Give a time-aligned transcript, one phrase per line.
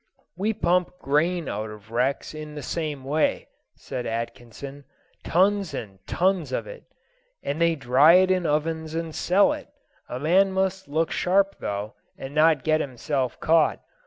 [0.35, 4.83] "We pump grain out of wrecks in the same way," said Atkinson,
[5.23, 6.85] "tons and tons of it!
[7.43, 9.67] and they dry it in ovens and sell it.
[10.09, 13.79] A man must look sharp, though, and not get himself caught.